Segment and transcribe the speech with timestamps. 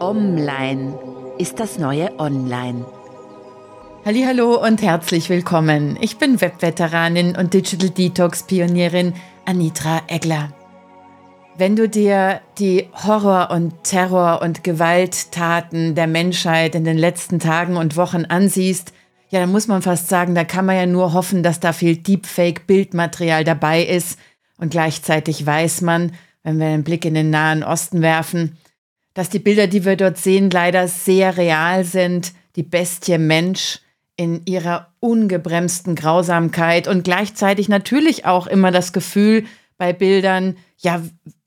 [0.00, 0.98] Online
[1.38, 2.86] ist das neue Online.
[4.06, 5.98] Hallo und herzlich willkommen.
[6.00, 9.12] Ich bin Webveteranin und Digital Detox Pionierin
[9.44, 10.54] Anitra Egler.
[11.58, 17.76] Wenn du dir die Horror- und Terror- und Gewalttaten der Menschheit in den letzten Tagen
[17.76, 18.94] und Wochen ansiehst,
[19.28, 21.98] ja, dann muss man fast sagen, da kann man ja nur hoffen, dass da viel
[21.98, 24.18] Deepfake-Bildmaterial dabei ist.
[24.56, 26.12] Und gleichzeitig weiß man,
[26.42, 28.56] wenn wir einen Blick in den Nahen Osten werfen,
[29.14, 32.32] dass die Bilder, die wir dort sehen, leider sehr real sind.
[32.56, 33.80] Die Bestie Mensch
[34.16, 39.44] in ihrer ungebremsten Grausamkeit und gleichzeitig natürlich auch immer das Gefühl
[39.78, 41.02] bei Bildern, ja,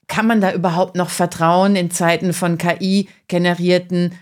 [0.07, 4.13] kann man da überhaupt noch vertrauen in Zeiten von KI-generierten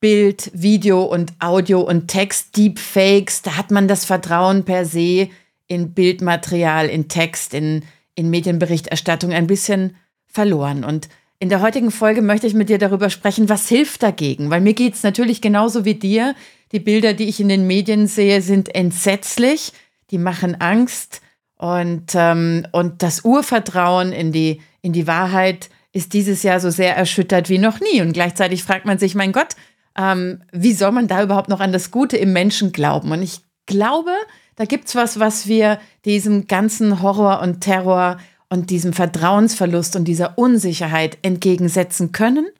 [0.00, 3.42] Bild, Video und Audio und Text, Deepfakes?
[3.42, 5.28] Da hat man das Vertrauen per se
[5.68, 7.84] in Bildmaterial, in Text, in,
[8.16, 9.96] in Medienberichterstattung ein bisschen
[10.26, 10.84] verloren.
[10.84, 11.08] Und
[11.42, 14.50] in der heutigen Folge möchte ich mit dir darüber sprechen, was hilft dagegen.
[14.50, 16.36] Weil mir geht es natürlich genauso wie dir.
[16.70, 19.72] Die Bilder, die ich in den Medien sehe, sind entsetzlich.
[20.12, 21.20] Die machen Angst.
[21.56, 26.96] Und, ähm, und das Urvertrauen in die, in die Wahrheit ist dieses Jahr so sehr
[26.96, 28.00] erschüttert wie noch nie.
[28.02, 29.56] Und gleichzeitig fragt man sich, mein Gott,
[29.98, 33.10] ähm, wie soll man da überhaupt noch an das Gute im Menschen glauben?
[33.10, 34.12] Und ich glaube,
[34.54, 38.18] da gibt es was, was wir diesem ganzen Horror und Terror
[38.52, 42.50] und diesem Vertrauensverlust und dieser Unsicherheit entgegensetzen können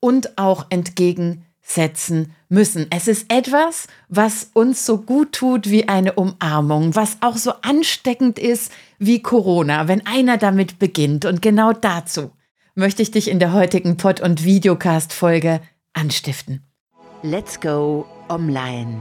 [0.00, 2.88] und auch entgegensetzen müssen.
[2.90, 8.40] Es ist etwas, was uns so gut tut wie eine Umarmung, was auch so ansteckend
[8.40, 11.24] ist wie Corona, wenn einer damit beginnt.
[11.24, 12.32] Und genau dazu
[12.74, 15.60] möchte ich dich in der heutigen Pod- und Videocast-Folge
[15.92, 16.64] anstiften.
[17.22, 18.98] Let's go online.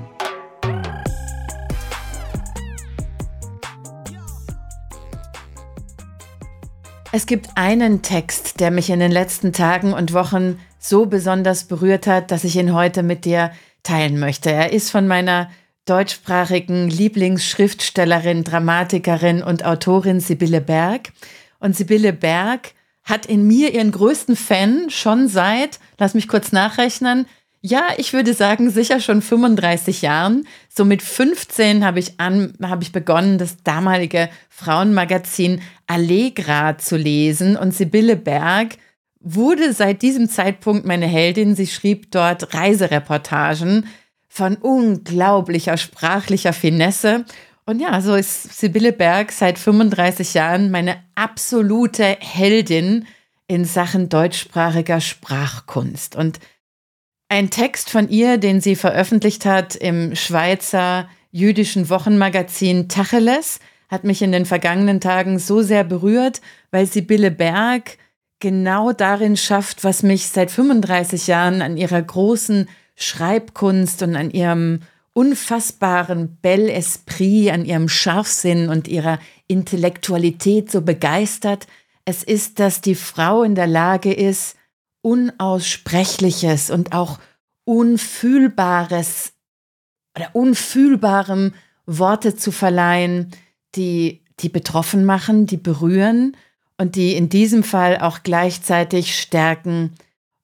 [7.18, 12.08] Es gibt einen Text, der mich in den letzten Tagen und Wochen so besonders berührt
[12.08, 14.52] hat, dass ich ihn heute mit dir teilen möchte.
[14.52, 15.50] Er ist von meiner
[15.86, 21.14] deutschsprachigen Lieblingsschriftstellerin, Dramatikerin und Autorin Sibylle Berg.
[21.60, 22.74] Und Sibylle Berg
[23.06, 27.28] hat in mir ihren größten Fan schon seit, lass mich kurz nachrechnen,
[27.66, 30.48] ja, ich würde sagen, sicher schon 35 Jahren.
[30.70, 37.58] So mit 15 habe ich, an, habe ich begonnen, das damalige Frauenmagazin Allegra zu lesen.
[37.58, 38.78] Und Sibylle Berg
[39.20, 41.56] wurde seit diesem Zeitpunkt meine Heldin.
[41.56, 43.88] Sie schrieb dort Reisereportagen
[44.28, 47.26] von unglaublicher sprachlicher Finesse.
[47.66, 53.08] Und ja, so ist Sibylle Berg seit 35 Jahren meine absolute Heldin
[53.48, 56.16] in Sachen deutschsprachiger Sprachkunst.
[56.16, 56.40] Und
[57.36, 63.60] ein Text von ihr, den sie veröffentlicht hat im Schweizer jüdischen Wochenmagazin Tacheles,
[63.90, 66.40] hat mich in den vergangenen Tagen so sehr berührt,
[66.72, 67.98] weil Sibylle Berg
[68.40, 74.80] genau darin schafft, was mich seit 35 Jahren an ihrer großen Schreibkunst und an ihrem
[75.12, 81.68] unfassbaren Bel Esprit, an ihrem Scharfsinn und ihrer Intellektualität so begeistert.
[82.06, 84.56] Es ist, dass die Frau in der Lage ist,
[85.06, 87.20] Unaussprechliches und auch
[87.64, 89.34] Unfühlbares
[90.18, 91.54] oder Unfühlbarem
[91.86, 93.30] Worte zu verleihen,
[93.76, 96.36] die, die betroffen machen, die berühren
[96.80, 99.92] und die in diesem Fall auch gleichzeitig stärken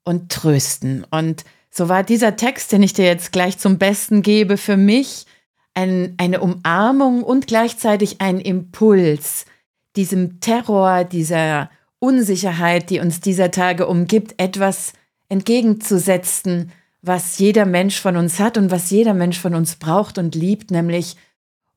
[0.03, 1.05] und trösten.
[1.09, 5.25] Und so war dieser Text, den ich dir jetzt gleich zum Besten gebe, für mich
[5.73, 9.45] ein, eine Umarmung und gleichzeitig ein Impuls,
[9.95, 11.71] diesem Terror, dieser
[12.03, 14.93] Unsicherheit, die uns dieser Tage umgibt, etwas
[15.29, 16.71] entgegenzusetzen,
[17.03, 20.71] was jeder Mensch von uns hat und was jeder Mensch von uns braucht und liebt,
[20.71, 21.15] nämlich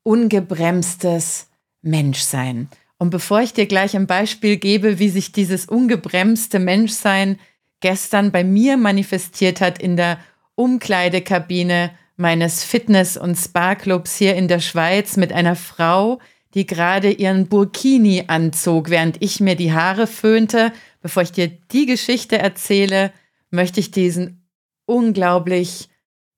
[0.03, 1.49] ungebremstes
[1.83, 2.69] Menschsein.
[2.97, 7.39] Und bevor ich dir gleich ein Beispiel gebe, wie sich dieses ungebremste Menschsein
[7.81, 10.19] gestern bei mir manifestiert hat in der
[10.55, 16.19] Umkleidekabine meines Fitness- und Spa-Clubs hier in der Schweiz mit einer Frau,
[16.55, 20.73] die gerade ihren Burkini anzog, während ich mir die Haare föhnte.
[21.03, 23.13] Bevor ich dir die Geschichte erzähle,
[23.51, 24.47] möchte ich diesen
[24.87, 25.89] unglaublich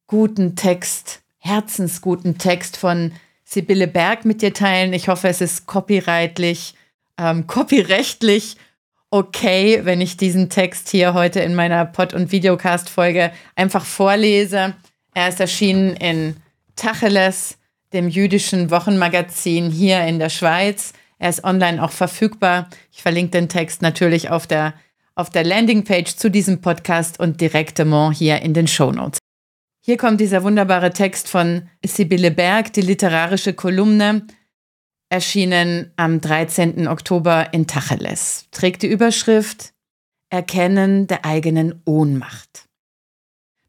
[0.06, 3.12] guten Text, herzensguten Text von
[3.44, 4.92] Sibylle Berg mit dir teilen.
[4.92, 6.74] Ich hoffe, es ist copyrightlich,
[7.18, 8.56] ähm, copyrechtlich
[9.10, 14.74] okay, wenn ich diesen Text hier heute in meiner Pod- und Videocast-Folge einfach vorlese.
[15.14, 16.36] Er ist erschienen in
[16.74, 17.56] Tacheles
[17.92, 20.92] dem jüdischen Wochenmagazin hier in der Schweiz.
[21.18, 22.68] Er ist online auch verfügbar.
[22.92, 24.74] Ich verlinke den Text natürlich auf der,
[25.14, 29.18] auf der Landingpage zu diesem Podcast und direktement hier in den Show Notes.
[29.80, 34.26] Hier kommt dieser wunderbare Text von Sibylle Berg, die literarische Kolumne,
[35.08, 36.88] erschienen am 13.
[36.88, 38.48] Oktober in Tacheles.
[38.50, 39.72] Trägt die Überschrift
[40.28, 42.68] Erkennen der eigenen Ohnmacht.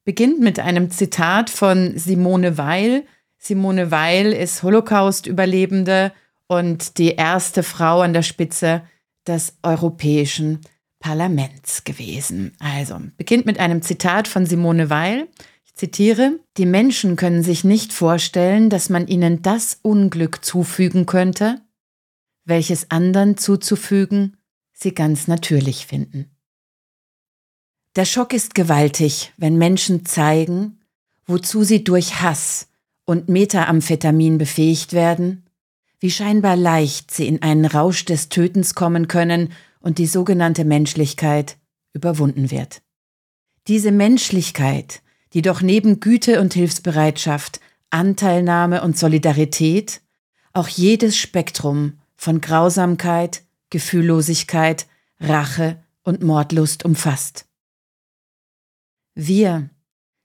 [0.03, 3.05] beginnt mit einem Zitat von Simone Weil.
[3.47, 6.11] Simone Weil ist Holocaust-Überlebende
[6.47, 8.83] und die erste Frau an der Spitze
[9.25, 10.59] des Europäischen
[10.99, 12.51] Parlaments gewesen.
[12.59, 15.29] Also beginnt mit einem Zitat von Simone Weil.
[15.65, 21.61] Ich zitiere, die Menschen können sich nicht vorstellen, dass man ihnen das Unglück zufügen könnte,
[22.43, 24.35] welches anderen zuzufügen
[24.73, 26.31] sie ganz natürlich finden.
[27.95, 30.81] Der Schock ist gewaltig, wenn Menschen zeigen,
[31.25, 32.67] wozu sie durch Hass
[33.07, 35.45] und Methamphetamin befähigt werden,
[35.99, 41.57] wie scheinbar leicht sie in einen Rausch des Tötens kommen können und die sogenannte Menschlichkeit
[41.93, 42.81] überwunden wird.
[43.67, 45.01] Diese Menschlichkeit,
[45.33, 50.01] die doch neben Güte und Hilfsbereitschaft, Anteilnahme und Solidarität
[50.51, 54.85] auch jedes Spektrum von Grausamkeit, Gefühllosigkeit,
[55.19, 57.45] Rache und Mordlust umfasst.
[59.15, 59.69] Wir,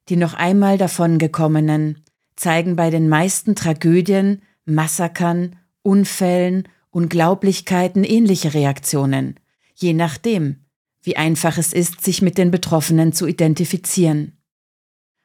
[0.09, 2.03] die noch einmal davongekommenen,
[2.37, 9.41] zeigen bei den meisten Tragödien, Massakern, Unfällen, Unglaublichkeiten ähnliche Reaktionen,
[9.75, 10.57] je nachdem,
[11.03, 14.39] wie einfach es ist, sich mit den Betroffenen zu identifizieren.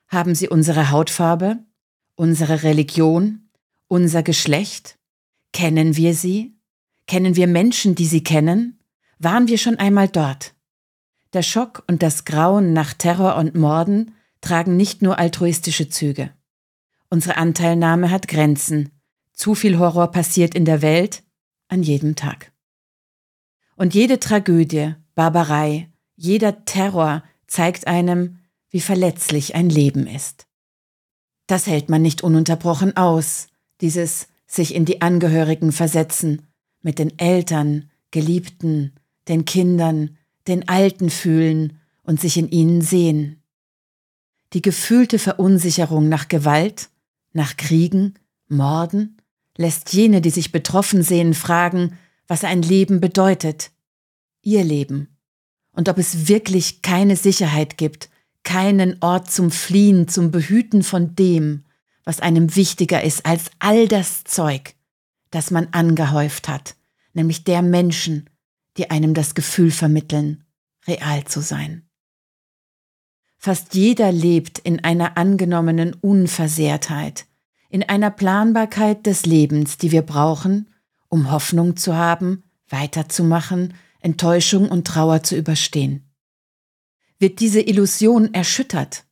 [0.07, 1.59] Haben sie unsere Hautfarbe,
[2.15, 3.49] unsere Religion,
[3.87, 4.97] unser Geschlecht?
[5.53, 6.57] Kennen wir sie?
[7.05, 8.79] Kennen wir Menschen, die sie kennen?
[9.19, 10.53] Waren wir schon einmal dort?
[11.33, 16.31] Der Schock und das Grauen nach Terror und Morden tragen nicht nur altruistische Züge.
[17.09, 18.89] Unsere Anteilnahme hat Grenzen.
[19.33, 21.23] Zu viel Horror passiert in der Welt
[21.67, 22.51] an jedem Tag.
[23.75, 28.39] Und jede Tragödie, Barbarei, jeder Terror zeigt einem,
[28.69, 30.47] wie verletzlich ein Leben ist.
[31.45, 33.47] Das hält man nicht ununterbrochen aus,
[33.79, 36.47] dieses sich in die Angehörigen versetzen,
[36.81, 38.93] mit den Eltern, Geliebten,
[39.27, 40.17] den Kindern,
[40.47, 43.43] den Alten fühlen und sich in ihnen sehen.
[44.53, 46.89] Die gefühlte Verunsicherung nach Gewalt,
[47.33, 48.15] nach Kriegen,
[48.47, 49.17] Morden?
[49.57, 51.97] Lässt jene, die sich betroffen sehen, fragen,
[52.27, 53.71] was ein Leben bedeutet,
[54.41, 55.17] ihr Leben,
[55.71, 58.09] und ob es wirklich keine Sicherheit gibt,
[58.43, 61.65] keinen Ort zum Fliehen, zum Behüten von dem,
[62.03, 64.75] was einem wichtiger ist als all das Zeug,
[65.31, 66.75] das man angehäuft hat,
[67.13, 68.29] nämlich der Menschen,
[68.77, 70.45] die einem das Gefühl vermitteln,
[70.87, 71.86] real zu sein.
[73.47, 77.27] Fast jeder lebt in einer angenommenen Unversehrtheit,
[77.69, 80.69] in einer Planbarkeit des Lebens, die wir brauchen,
[81.07, 86.11] um Hoffnung zu haben, weiterzumachen, Enttäuschung und Trauer zu überstehen.
[87.19, 89.05] Wird diese Illusion erschüttert,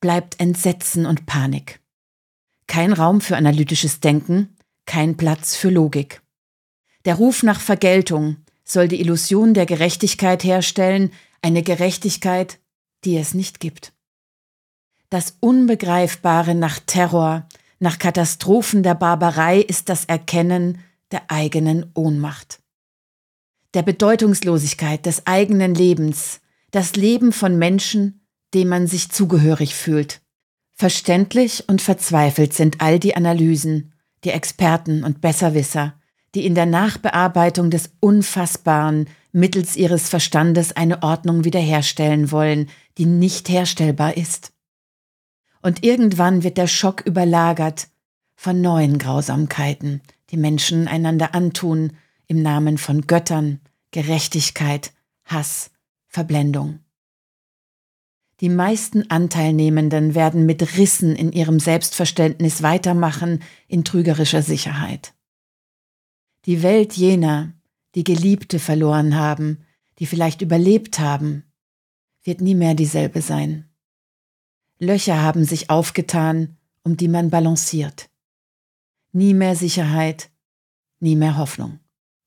[0.00, 1.80] bleibt Entsetzen und Panik.
[2.68, 4.56] Kein Raum für analytisches Denken,
[4.86, 6.22] kein Platz für Logik.
[7.04, 11.12] Der Ruf nach Vergeltung, soll die Illusion der Gerechtigkeit herstellen,
[11.42, 12.58] eine Gerechtigkeit,
[13.04, 13.92] die es nicht gibt.
[15.10, 17.46] Das Unbegreifbare nach Terror,
[17.78, 20.78] nach Katastrophen der Barbarei ist das Erkennen
[21.10, 22.60] der eigenen Ohnmacht.
[23.74, 26.40] Der Bedeutungslosigkeit des eigenen Lebens,
[26.70, 28.20] das Leben von Menschen,
[28.54, 30.20] dem man sich zugehörig fühlt.
[30.74, 33.92] Verständlich und verzweifelt sind all die Analysen,
[34.24, 35.94] die Experten und Besserwisser,
[36.34, 43.48] die in der Nachbearbeitung des Unfassbaren mittels ihres Verstandes eine Ordnung wiederherstellen wollen, die nicht
[43.48, 44.52] herstellbar ist.
[45.62, 47.88] Und irgendwann wird der Schock überlagert
[48.36, 51.94] von neuen Grausamkeiten, die Menschen einander antun
[52.26, 54.92] im Namen von Göttern, Gerechtigkeit,
[55.24, 55.70] Hass,
[56.06, 56.80] Verblendung.
[58.40, 65.14] Die meisten Anteilnehmenden werden mit Rissen in ihrem Selbstverständnis weitermachen in trügerischer Sicherheit
[66.48, 67.52] die Welt jener,
[67.94, 69.58] die Geliebte verloren haben,
[69.98, 71.44] die vielleicht überlebt haben,
[72.28, 73.64] wird nie mehr dieselbe sein.
[74.78, 78.10] Löcher haben sich aufgetan, um die man balanciert.
[79.12, 80.30] Nie mehr Sicherheit,
[81.00, 81.80] nie mehr Hoffnung.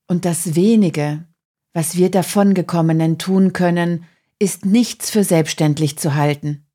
[0.07, 1.23] Und das wenige,
[1.71, 4.05] was wir davongekommenen tun können,
[4.39, 6.65] ist nichts für selbstständlich zu halten.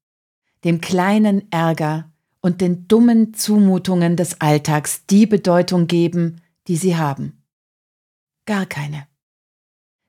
[0.63, 7.43] Dem kleinen Ärger und den dummen Zumutungen des Alltags die Bedeutung geben, die sie haben.
[8.47, 9.09] Gar keine.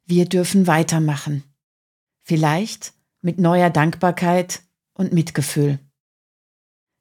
[0.05, 1.43] Wir dürfen weitermachen.
[2.21, 4.61] Vielleicht mit neuer Dankbarkeit
[4.93, 5.79] und Mitgefühl.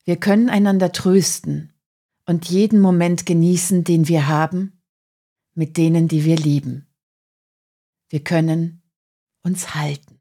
[0.04, 1.72] Wir können einander trösten
[2.26, 4.82] und jeden Moment genießen, den wir haben,
[5.54, 6.86] mit denen, die wir lieben.
[8.08, 8.82] Wir können
[9.42, 10.20] uns halten.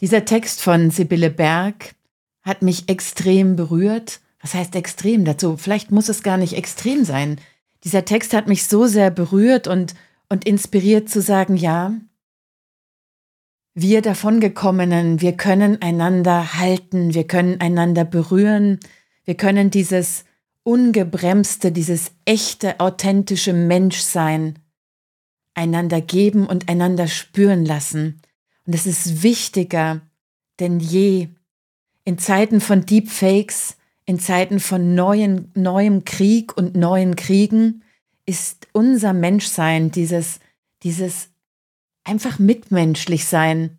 [0.00, 1.94] Dieser Text von Sibylle Berg
[2.42, 4.20] hat mich extrem berührt.
[4.40, 5.56] Was heißt extrem dazu?
[5.56, 7.38] Vielleicht muss es gar nicht extrem sein
[7.84, 9.94] dieser Text hat mich so sehr berührt und,
[10.28, 11.94] und inspiriert zu sagen, ja,
[13.74, 18.80] wir davongekommenen, wir können einander halten, wir können einander berühren,
[19.24, 20.24] wir können dieses
[20.62, 24.58] ungebremste, dieses echte, authentische Menschsein
[25.54, 28.20] einander geben und einander spüren lassen.
[28.66, 30.02] Und es ist wichtiger
[30.60, 31.28] denn je
[32.04, 37.82] in Zeiten von Deepfakes, in Zeiten von neuen, neuem Krieg und neuen Kriegen,
[38.26, 40.40] ist unser Menschsein, dieses,
[40.82, 41.30] dieses
[42.04, 43.78] einfach mitmenschlich sein,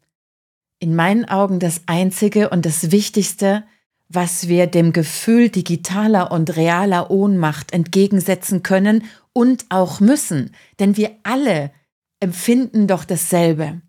[0.80, 3.64] in meinen Augen das Einzige und das Wichtigste,
[4.10, 10.54] was wir dem Gefühl digitaler und realer Ohnmacht entgegensetzen können und auch müssen.
[10.80, 11.72] Denn wir alle
[12.20, 13.82] empfinden doch dasselbe.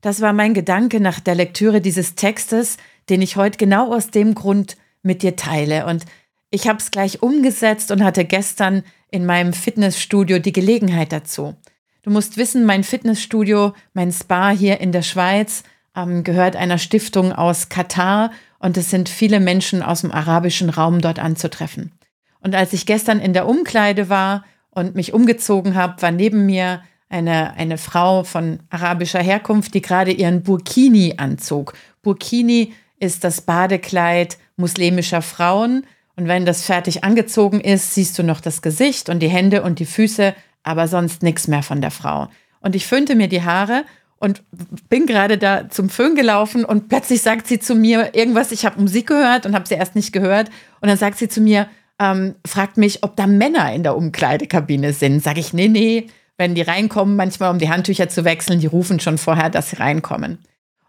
[0.00, 2.78] Das war mein Gedanke nach der Lektüre dieses Textes,
[3.08, 5.86] den ich heute genau aus dem Grund mit dir teile.
[5.86, 6.04] Und
[6.50, 11.54] ich habe es gleich umgesetzt und hatte gestern in meinem Fitnessstudio die Gelegenheit dazu.
[12.02, 15.64] Du musst wissen, mein Fitnessstudio, mein Spa hier in der Schweiz
[15.94, 21.00] ähm, gehört einer Stiftung aus Katar und es sind viele Menschen aus dem arabischen Raum
[21.00, 21.92] dort anzutreffen.
[22.40, 26.82] Und als ich gestern in der Umkleide war und mich umgezogen habe, war neben mir
[27.10, 31.74] eine, eine Frau von arabischer Herkunft, die gerade ihren Burkini anzog.
[32.02, 35.84] Burkini ist das Badekleid muslimischer Frauen.
[36.16, 39.80] Und wenn das fertig angezogen ist, siehst du noch das Gesicht und die Hände und
[39.80, 42.28] die Füße aber sonst nichts mehr von der Frau.
[42.60, 43.84] Und ich föhnte mir die Haare
[44.18, 44.42] und
[44.88, 48.80] bin gerade da zum Föhn gelaufen und plötzlich sagt sie zu mir irgendwas, ich habe
[48.80, 50.50] Musik gehört und habe sie erst nicht gehört.
[50.80, 54.92] Und dann sagt sie zu mir, ähm, fragt mich, ob da Männer in der Umkleidekabine
[54.92, 55.22] sind.
[55.22, 59.00] Sag ich, nee, nee, wenn die reinkommen, manchmal um die Handtücher zu wechseln, die rufen
[59.00, 60.38] schon vorher, dass sie reinkommen.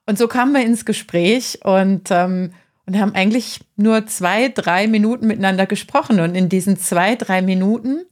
[0.06, 2.52] Und so kamen wir ins Gespräch und, ähm,
[2.86, 6.20] und haben eigentlich nur zwei, drei Minuten miteinander gesprochen.
[6.20, 8.06] Und in diesen zwei, drei Minuten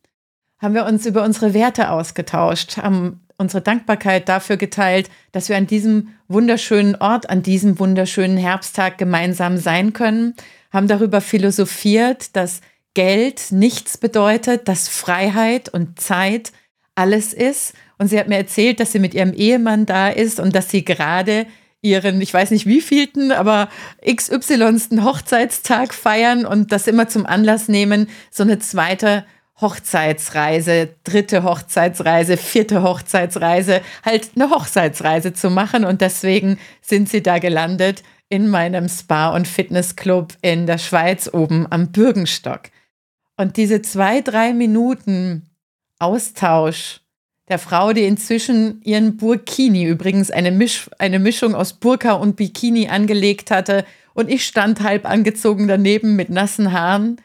[0.59, 5.65] haben wir uns über unsere Werte ausgetauscht, haben unsere Dankbarkeit dafür geteilt, dass wir an
[5.65, 10.35] diesem wunderschönen Ort, an diesem wunderschönen Herbsttag gemeinsam sein können,
[10.71, 12.61] haben darüber philosophiert, dass
[12.93, 16.51] Geld nichts bedeutet, dass Freiheit und Zeit
[16.95, 17.73] alles ist.
[17.97, 20.83] Und sie hat mir erzählt, dass sie mit ihrem Ehemann da ist und dass sie
[20.83, 21.45] gerade
[21.81, 23.69] ihren, ich weiß nicht wievielten, aber
[24.05, 29.23] XYsten Hochzeitstag feiern und das immer zum Anlass nehmen, so eine zweite
[29.61, 35.85] Hochzeitsreise, dritte Hochzeitsreise, vierte Hochzeitsreise, halt eine Hochzeitsreise zu machen.
[35.85, 41.67] Und deswegen sind sie da gelandet in meinem Spa- und Fitnessclub in der Schweiz oben
[41.69, 42.69] am Bürgenstock.
[43.37, 45.49] Und diese zwei, drei Minuten
[45.97, 47.01] Austausch
[47.49, 52.87] der Frau, die inzwischen ihren Burkini, übrigens eine, Misch, eine Mischung aus Burka und Bikini
[52.87, 57.21] angelegt hatte, und ich stand halb angezogen daneben mit nassen Haaren,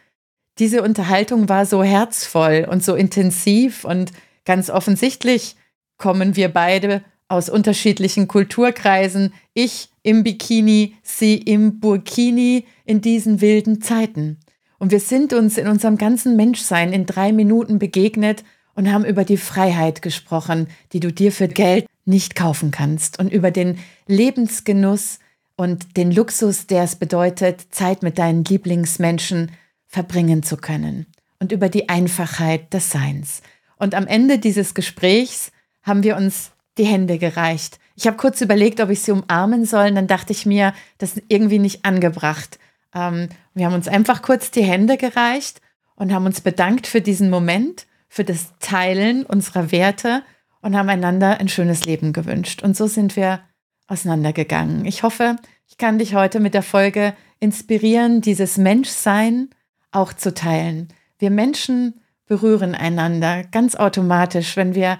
[0.58, 4.12] diese Unterhaltung war so herzvoll und so intensiv und
[4.44, 5.56] ganz offensichtlich
[5.96, 13.80] kommen wir beide aus unterschiedlichen Kulturkreisen, ich im Bikini, sie im Burkini in diesen wilden
[13.80, 14.38] Zeiten.
[14.78, 18.44] Und wir sind uns in unserem ganzen Menschsein in drei Minuten begegnet
[18.74, 23.32] und haben über die Freiheit gesprochen, die du dir für Geld nicht kaufen kannst und
[23.32, 25.20] über den Lebensgenuss
[25.56, 29.52] und den Luxus, der es bedeutet, Zeit mit deinen Lieblingsmenschen
[29.94, 31.06] verbringen zu können
[31.38, 33.42] und über die Einfachheit des Seins.
[33.76, 35.52] Und am Ende dieses Gesprächs
[35.84, 37.78] haben wir uns die Hände gereicht.
[37.94, 41.12] Ich habe kurz überlegt, ob ich sie umarmen soll, und dann dachte ich mir, das
[41.12, 42.58] ist irgendwie nicht angebracht.
[42.92, 45.60] Ähm, wir haben uns einfach kurz die Hände gereicht
[45.94, 50.24] und haben uns bedankt für diesen Moment, für das Teilen unserer Werte
[50.60, 52.64] und haben einander ein schönes Leben gewünscht.
[52.64, 53.40] Und so sind wir
[53.86, 54.86] auseinandergegangen.
[54.86, 55.36] Ich hoffe,
[55.68, 59.50] ich kann dich heute mit der Folge inspirieren, dieses Menschsein
[59.94, 60.88] auch zu teilen.
[61.18, 64.98] Wir Menschen berühren einander ganz automatisch, wenn wir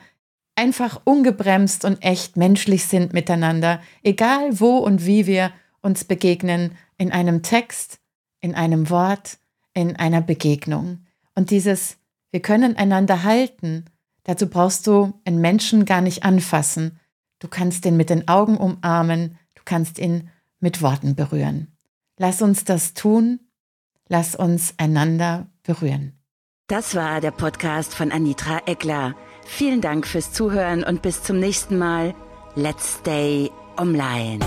[0.56, 7.12] einfach ungebremst und echt menschlich sind miteinander, egal wo und wie wir uns begegnen, in
[7.12, 7.98] einem Text,
[8.40, 9.38] in einem Wort,
[9.74, 11.06] in einer Begegnung.
[11.34, 11.96] Und dieses,
[12.30, 13.86] wir können einander halten,
[14.22, 17.00] dazu brauchst du einen Menschen gar nicht anfassen.
[17.40, 21.76] Du kannst ihn mit den Augen umarmen, du kannst ihn mit Worten berühren.
[22.16, 23.40] Lass uns das tun
[24.16, 26.12] Lass uns einander berühren.
[26.68, 29.16] Das war der Podcast von Anitra Eckler.
[29.44, 32.14] Vielen Dank fürs Zuhören und bis zum nächsten Mal.
[32.54, 34.38] Let's stay online.